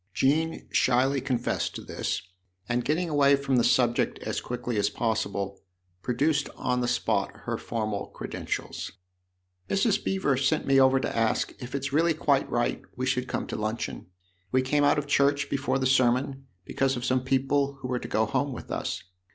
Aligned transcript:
Jean 0.15 0.67
shyly 0.71 1.21
confessed 1.21 1.75
to 1.75 1.81
this, 1.83 2.23
and 2.67 2.83
getting 2.83 3.07
away 3.07 3.35
from 3.35 3.57
the 3.57 3.63
subject 3.63 4.17
as 4.23 4.41
quickly 4.41 4.75
as 4.77 4.89
possible, 4.89 5.61
produced 6.01 6.49
on 6.55 6.81
the 6.81 6.87
spot 6.87 7.29
her 7.43 7.55
formal 7.55 8.07
credentials." 8.07 8.93
Mrs. 9.69 10.03
Beever 10.03 10.37
sent 10.37 10.65
me 10.65 10.79
over 10.81 10.99
to 10.99 11.15
ask 11.15 11.53
if 11.59 11.75
it's 11.75 11.93
really 11.93 12.15
quite 12.15 12.49
right 12.49 12.81
we 12.95 13.05
should 13.05 13.27
come 13.27 13.45
to 13.45 13.55
luncheon. 13.55 14.07
We 14.51 14.63
came 14.63 14.83
out 14.83 14.97
of 14.97 15.05
church 15.05 15.51
before 15.51 15.77
the 15.77 15.85
sermon, 15.85 16.47
because 16.65 16.97
of 16.97 17.05
some 17.05 17.23
people 17.23 17.75
who 17.81 17.87
were 17.87 17.99
to 17.99 18.07
go 18.07 18.25
home 18.25 18.53
with 18.53 18.71
us. 18.71 19.03